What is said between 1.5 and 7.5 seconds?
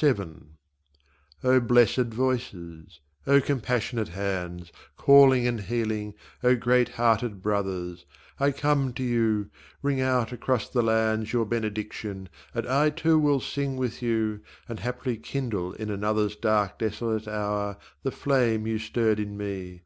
blessèd voices, O compassionate hands, Calling and healing, O great hearted